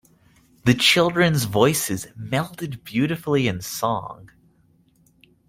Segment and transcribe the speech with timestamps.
[0.65, 4.31] The children’s voices melded beautifully in song.